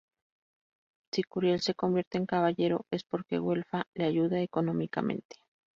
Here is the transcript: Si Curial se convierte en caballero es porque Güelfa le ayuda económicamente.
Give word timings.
Si 1.11 1.21
Curial 1.21 1.61
se 1.61 1.75
convierte 1.75 2.17
en 2.17 2.25
caballero 2.25 2.87
es 2.89 3.03
porque 3.03 3.37
Güelfa 3.37 3.85
le 3.93 4.05
ayuda 4.05 4.41
económicamente. 4.41 5.35